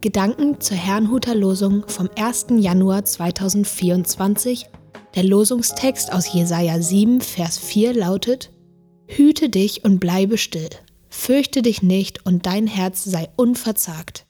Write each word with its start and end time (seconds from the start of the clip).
Gedanken 0.00 0.62
zur 0.62 0.78
Herrnhuter 0.78 1.34
Losung 1.34 1.84
vom 1.86 2.08
1. 2.16 2.46
Januar 2.56 3.04
2024. 3.04 4.64
Der 5.14 5.24
Losungstext 5.24 6.10
aus 6.10 6.32
Jesaja 6.32 6.80
7, 6.80 7.20
Vers 7.20 7.58
4 7.58 7.92
lautet: 7.92 8.50
Hüte 9.06 9.50
dich 9.50 9.84
und 9.84 9.98
bleibe 9.98 10.38
still, 10.38 10.70
fürchte 11.10 11.60
dich 11.60 11.82
nicht 11.82 12.24
und 12.24 12.46
dein 12.46 12.66
Herz 12.66 13.04
sei 13.04 13.28
unverzagt. 13.36 14.26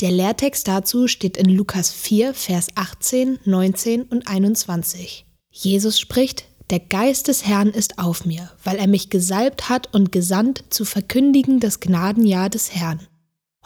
Der 0.00 0.10
Lehrtext 0.10 0.68
dazu 0.68 1.06
steht 1.06 1.36
in 1.36 1.50
Lukas 1.50 1.90
4, 1.90 2.32
Vers 2.32 2.68
18, 2.74 3.40
19 3.44 4.04
und 4.04 4.26
21. 4.26 5.26
Jesus 5.50 6.00
spricht: 6.00 6.46
Der 6.70 6.80
Geist 6.80 7.28
des 7.28 7.44
Herrn 7.44 7.68
ist 7.68 7.98
auf 7.98 8.24
mir, 8.24 8.50
weil 8.64 8.78
er 8.78 8.86
mich 8.86 9.10
gesalbt 9.10 9.68
hat 9.68 9.92
und 9.92 10.12
gesandt, 10.12 10.64
zu 10.70 10.86
verkündigen 10.86 11.60
das 11.60 11.80
Gnadenjahr 11.80 12.48
des 12.48 12.74
Herrn. 12.74 13.06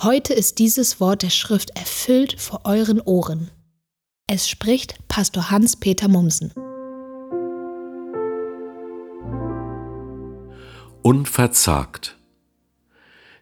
Heute 0.00 0.32
ist 0.32 0.60
dieses 0.60 1.00
Wort 1.00 1.22
der 1.22 1.30
Schrift 1.30 1.70
erfüllt 1.70 2.40
vor 2.40 2.60
euren 2.62 3.00
Ohren. 3.00 3.50
Es 4.28 4.48
spricht 4.48 4.94
Pastor 5.08 5.50
Hans-Peter 5.50 6.06
Mumsen. 6.06 6.52
Unverzagt. 11.02 12.16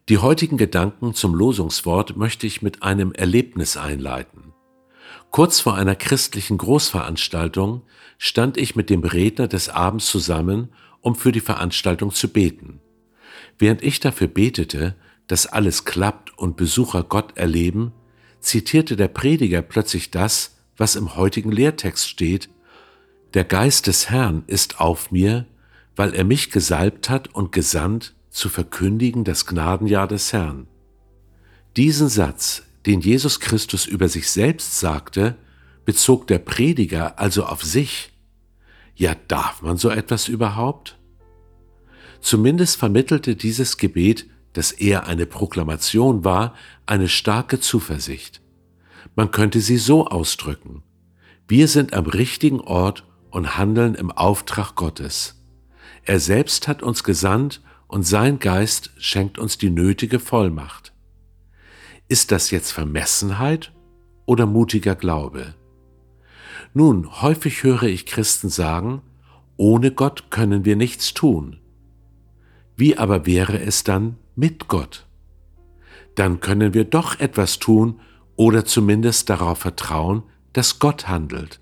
Die 0.08 0.16
heutigen 0.16 0.56
Gedanken 0.56 1.12
zum 1.12 1.34
Losungswort 1.34 2.16
möchte 2.16 2.46
ich 2.46 2.62
mit 2.62 2.82
einem 2.82 3.12
Erlebnis 3.12 3.76
einleiten. 3.76 4.54
Kurz 5.30 5.60
vor 5.60 5.74
einer 5.74 5.94
christlichen 5.94 6.56
Großveranstaltung 6.56 7.82
stand 8.16 8.56
ich 8.56 8.74
mit 8.74 8.88
dem 8.88 9.04
Redner 9.04 9.46
des 9.46 9.68
Abends 9.68 10.06
zusammen, 10.06 10.72
um 11.02 11.16
für 11.16 11.32
die 11.32 11.40
Veranstaltung 11.40 12.12
zu 12.12 12.28
beten. 12.28 12.80
Während 13.58 13.82
ich 13.82 14.00
dafür 14.00 14.28
betete, 14.28 14.96
dass 15.26 15.46
alles 15.46 15.84
klappt 15.84 16.36
und 16.38 16.56
Besucher 16.56 17.02
Gott 17.02 17.36
erleben, 17.36 17.92
zitierte 18.40 18.96
der 18.96 19.08
Prediger 19.08 19.62
plötzlich 19.62 20.10
das, 20.10 20.56
was 20.76 20.96
im 20.96 21.16
heutigen 21.16 21.52
Lehrtext 21.52 22.08
steht, 22.08 22.48
Der 23.34 23.44
Geist 23.44 23.86
des 23.86 24.08
Herrn 24.08 24.44
ist 24.46 24.80
auf 24.80 25.10
mir, 25.10 25.46
weil 25.94 26.14
er 26.14 26.24
mich 26.24 26.50
gesalbt 26.50 27.10
hat 27.10 27.34
und 27.34 27.52
gesandt, 27.52 28.14
zu 28.30 28.48
verkündigen 28.48 29.24
das 29.24 29.46
Gnadenjahr 29.46 30.06
des 30.06 30.32
Herrn. 30.32 30.68
Diesen 31.76 32.08
Satz, 32.08 32.62
den 32.84 33.00
Jesus 33.00 33.40
Christus 33.40 33.86
über 33.86 34.08
sich 34.08 34.30
selbst 34.30 34.78
sagte, 34.78 35.36
bezog 35.84 36.26
der 36.26 36.38
Prediger 36.38 37.18
also 37.18 37.44
auf 37.44 37.62
sich. 37.62 38.12
Ja, 38.94 39.14
darf 39.28 39.62
man 39.62 39.76
so 39.76 39.90
etwas 39.90 40.28
überhaupt? 40.28 40.98
Zumindest 42.20 42.76
vermittelte 42.76 43.36
dieses 43.36 43.76
Gebet 43.76 44.26
dass 44.56 44.72
er 44.72 45.06
eine 45.06 45.26
Proklamation 45.26 46.24
war, 46.24 46.54
eine 46.86 47.08
starke 47.08 47.60
Zuversicht. 47.60 48.40
Man 49.14 49.30
könnte 49.30 49.60
sie 49.60 49.76
so 49.76 50.06
ausdrücken. 50.06 50.82
Wir 51.46 51.68
sind 51.68 51.92
am 51.92 52.06
richtigen 52.06 52.60
Ort 52.60 53.04
und 53.30 53.58
handeln 53.58 53.94
im 53.94 54.10
Auftrag 54.10 54.74
Gottes. 54.74 55.44
Er 56.04 56.20
selbst 56.20 56.68
hat 56.68 56.82
uns 56.82 57.04
gesandt 57.04 57.60
und 57.86 58.04
sein 58.04 58.38
Geist 58.38 58.92
schenkt 58.96 59.38
uns 59.38 59.58
die 59.58 59.68
nötige 59.68 60.18
Vollmacht. 60.18 60.94
Ist 62.08 62.32
das 62.32 62.50
jetzt 62.50 62.72
Vermessenheit 62.72 63.74
oder 64.24 64.46
mutiger 64.46 64.94
Glaube? 64.94 65.54
Nun, 66.72 67.20
häufig 67.20 67.62
höre 67.62 67.82
ich 67.82 68.06
Christen 68.06 68.48
sagen, 68.48 69.02
ohne 69.58 69.90
Gott 69.90 70.30
können 70.30 70.64
wir 70.64 70.76
nichts 70.76 71.12
tun. 71.12 71.58
Wie 72.74 72.96
aber 72.96 73.26
wäre 73.26 73.60
es 73.60 73.84
dann, 73.84 74.16
mit 74.36 74.68
Gott. 74.68 75.06
Dann 76.14 76.40
können 76.40 76.74
wir 76.74 76.84
doch 76.84 77.18
etwas 77.18 77.58
tun 77.58 78.00
oder 78.36 78.64
zumindest 78.64 79.28
darauf 79.28 79.58
vertrauen, 79.58 80.22
dass 80.52 80.78
Gott 80.78 81.08
handelt. 81.08 81.60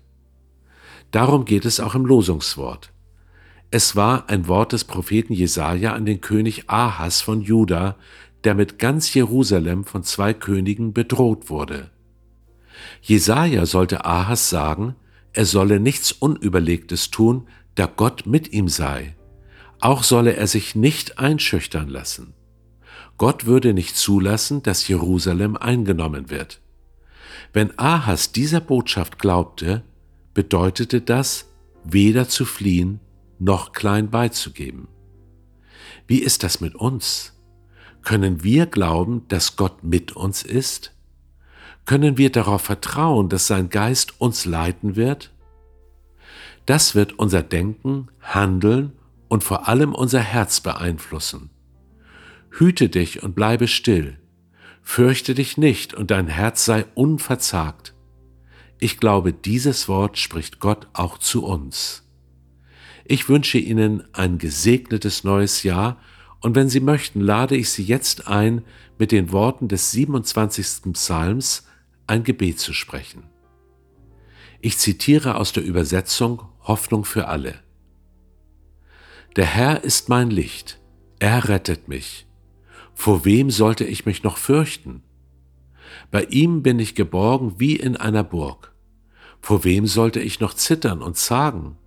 Darum 1.11 1.45
geht 1.45 1.65
es 1.65 1.79
auch 1.79 1.95
im 1.95 2.05
Losungswort. 2.05 2.91
Es 3.71 3.95
war 3.95 4.29
ein 4.29 4.47
Wort 4.47 4.73
des 4.73 4.83
Propheten 4.83 5.33
Jesaja 5.33 5.93
an 5.93 6.05
den 6.05 6.21
König 6.21 6.69
Ahas 6.69 7.21
von 7.21 7.41
Juda, 7.41 7.95
der 8.43 8.53
mit 8.53 8.77
ganz 8.77 9.13
Jerusalem 9.13 9.85
von 9.85 10.03
zwei 10.03 10.33
Königen 10.33 10.93
bedroht 10.93 11.49
wurde. 11.49 11.89
Jesaja 13.01 13.65
sollte 13.65 14.05
Ahas 14.05 14.49
sagen, 14.49 14.95
er 15.33 15.45
solle 15.45 15.79
nichts 15.79 16.11
Unüberlegtes 16.11 17.11
tun, 17.11 17.47
da 17.75 17.87
Gott 17.87 18.25
mit 18.25 18.53
ihm 18.53 18.69
sei. 18.69 19.15
Auch 19.81 20.03
solle 20.03 20.35
er 20.35 20.47
sich 20.47 20.75
nicht 20.75 21.19
einschüchtern 21.19 21.89
lassen. 21.89 22.33
Gott 23.17 23.45
würde 23.45 23.73
nicht 23.73 23.95
zulassen, 23.95 24.61
dass 24.63 24.87
Jerusalem 24.87 25.55
eingenommen 25.55 26.29
wird. 26.29 26.61
Wenn 27.53 27.77
Ahas 27.79 28.31
dieser 28.31 28.59
Botschaft 28.59 29.19
glaubte, 29.19 29.83
bedeutete 30.33 31.01
das, 31.01 31.49
weder 31.83 32.27
zu 32.27 32.45
fliehen 32.45 32.99
noch 33.39 33.73
klein 33.73 34.09
beizugeben. 34.09 34.87
Wie 36.07 36.19
ist 36.19 36.43
das 36.43 36.61
mit 36.61 36.75
uns? 36.75 37.33
Können 38.03 38.43
wir 38.43 38.65
glauben, 38.65 39.27
dass 39.29 39.55
Gott 39.55 39.83
mit 39.83 40.15
uns 40.15 40.43
ist? 40.43 40.93
Können 41.85 42.17
wir 42.17 42.31
darauf 42.31 42.61
vertrauen, 42.61 43.29
dass 43.29 43.47
sein 43.47 43.69
Geist 43.69 44.19
uns 44.19 44.45
leiten 44.45 44.95
wird? 44.95 45.33
Das 46.65 46.95
wird 46.95 47.17
unser 47.19 47.43
Denken, 47.43 48.07
Handeln 48.21 48.93
und 49.27 49.43
vor 49.43 49.67
allem 49.67 49.93
unser 49.93 50.19
Herz 50.19 50.61
beeinflussen. 50.61 51.49
Hüte 52.57 52.87
dich 52.87 53.21
und 53.21 53.35
bleibe 53.35 53.67
still. 53.67 54.17
Fürchte 54.81 55.35
dich 55.35 55.57
nicht 55.57 55.93
und 55.93 56.09
dein 56.09 56.27
Herz 56.27 56.63
sei 56.63 56.85
unverzagt. 56.93 57.93
Ich 58.79 58.97
glaube, 58.97 59.33
dieses 59.33 59.89
Wort 59.89 60.17
spricht 60.17 60.61
Gott 60.61 60.87
auch 60.93 61.17
zu 61.17 61.43
uns. 61.43 62.07
Ich 63.03 63.27
wünsche 63.27 63.57
Ihnen 63.57 64.03
ein 64.13 64.37
gesegnetes 64.37 65.25
neues 65.25 65.63
Jahr 65.63 65.99
und 66.39 66.55
wenn 66.55 66.69
Sie 66.69 66.79
möchten, 66.79 67.19
lade 67.19 67.57
ich 67.57 67.69
Sie 67.71 67.83
jetzt 67.83 68.27
ein, 68.27 68.63
mit 68.97 69.11
den 69.11 69.33
Worten 69.33 69.67
des 69.67 69.91
27. 69.91 70.93
Psalms 70.93 71.67
ein 72.07 72.23
Gebet 72.23 72.59
zu 72.59 72.71
sprechen. 72.71 73.23
Ich 74.61 74.77
zitiere 74.77 75.35
aus 75.35 75.51
der 75.51 75.63
Übersetzung 75.63 76.43
Hoffnung 76.61 77.03
für 77.03 77.27
alle. 77.27 77.55
Der 79.35 79.45
Herr 79.45 79.83
ist 79.83 80.07
mein 80.07 80.31
Licht, 80.31 80.79
er 81.19 81.49
rettet 81.49 81.89
mich. 81.89 82.24
Vor 82.93 83.25
wem 83.25 83.51
sollte 83.51 83.83
ich 83.83 84.05
mich 84.05 84.23
noch 84.23 84.37
fürchten? 84.37 85.03
Bei 86.11 86.23
ihm 86.25 86.63
bin 86.63 86.79
ich 86.79 86.95
geborgen 86.95 87.55
wie 87.57 87.75
in 87.75 87.97
einer 87.97 88.23
Burg. 88.23 88.73
Vor 89.41 89.63
wem 89.63 89.85
sollte 89.85 90.19
ich 90.19 90.39
noch 90.39 90.53
zittern 90.53 91.01
und 91.01 91.17
zagen? 91.17 91.77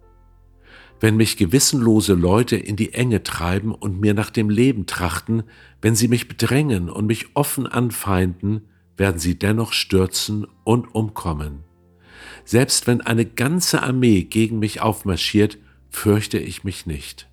Wenn 1.01 1.17
mich 1.17 1.37
gewissenlose 1.37 2.15
Leute 2.15 2.57
in 2.57 2.77
die 2.77 2.93
Enge 2.93 3.23
treiben 3.23 3.73
und 3.73 4.01
mir 4.01 4.15
nach 4.15 4.31
dem 4.31 4.51
Leben 4.51 4.87
trachten, 4.87 5.45
wenn 5.81 5.95
sie 5.95 6.09
mich 6.09 6.29
bedrängen 6.29 6.91
und 6.91 7.07
mich 7.07 7.37
offen 7.37 7.67
anfeinden, 7.67 8.63
werden 8.97 9.19
sie 9.19 9.39
dennoch 9.39 9.73
stürzen 9.73 10.47
und 10.65 10.95
umkommen. 10.95 11.65
Selbst 12.45 12.87
wenn 12.87 13.01
eine 13.01 13.25
ganze 13.25 13.83
Armee 13.83 14.23
gegen 14.23 14.59
mich 14.59 14.81
aufmarschiert, 14.81 15.59
fürchte 15.89 16.39
ich 16.39 16.65
mich 16.65 16.87
nicht. 16.87 17.29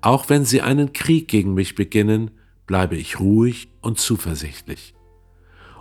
Auch 0.00 0.28
wenn 0.30 0.44
sie 0.46 0.62
einen 0.62 0.92
Krieg 0.94 1.28
gegen 1.28 1.52
mich 1.52 1.74
beginnen, 1.74 2.30
bleibe 2.70 2.94
ich 2.96 3.18
ruhig 3.18 3.66
und 3.80 3.98
zuversichtlich. 3.98 4.94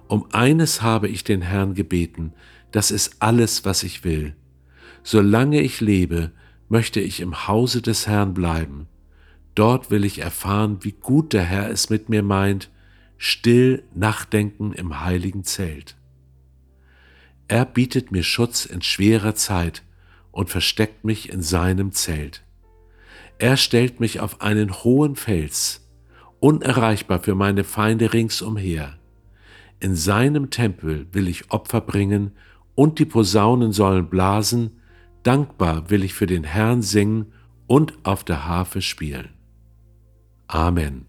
Um 0.08 0.26
eines 0.32 0.82
habe 0.82 1.08
ich 1.08 1.24
den 1.24 1.44
Herrn 1.44 1.76
gebeten, 1.76 2.34
das 2.72 2.90
ist 2.90 3.18
alles, 3.20 3.64
was 3.64 3.84
ich 3.84 4.04
will. 4.04 4.36
Solange 5.04 5.62
ich 5.62 5.82
lebe, 5.82 6.32
möchte 6.68 7.00
ich 7.00 7.20
im 7.20 7.48
Hause 7.48 7.84
des 7.84 8.08
Herrn 8.08 8.34
bleiben. 8.34 8.88
Dort 9.54 9.92
will 9.92 10.04
ich 10.04 10.18
erfahren, 10.18 10.80
wie 10.82 10.94
gut 10.94 11.34
der 11.34 11.44
Herr 11.44 11.70
es 11.70 11.92
mit 11.92 12.10
mir 12.10 12.24
meint, 12.24 12.72
still 13.20 13.84
nachdenken 13.94 14.74
im 14.74 15.00
heiligen 15.00 15.44
Zelt. 15.44 15.96
Er 17.48 17.66
bietet 17.66 18.12
mir 18.12 18.24
Schutz 18.24 18.66
in 18.66 18.82
schwerer 18.82 19.36
Zeit 19.36 19.84
und 20.32 20.50
versteckt 20.50 21.06
mich 21.06 21.32
in 21.32 21.44
seinem 21.44 21.92
Zelt. 21.92 22.42
Er 23.38 23.58
stellt 23.58 24.00
mich 24.00 24.22
auf 24.22 24.42
einen 24.42 24.74
hohen 24.84 25.16
Fels, 25.16 25.86
unerreichbar 26.40 27.20
für 27.20 27.36
meine 27.36 27.64
Feinde 27.64 28.14
ringsumher. 28.14 28.96
In 29.80 29.96
seinem 29.96 30.50
Tempel 30.50 31.08
will 31.12 31.28
ich 31.28 31.52
Opfer 31.52 31.82
bringen 31.82 32.32
und 32.76 33.00
die 33.00 33.06
Posaunen 33.06 33.72
sollen 33.72 34.10
blasen, 34.10 34.82
dankbar 35.24 35.90
will 35.90 36.04
ich 36.04 36.14
für 36.14 36.28
den 36.28 36.44
Herrn 36.44 36.82
singen 36.82 37.34
und 37.68 37.94
auf 38.04 38.24
der 38.24 38.48
Harfe 38.48 38.82
spielen. 38.82 39.30
Amen. 40.48 41.06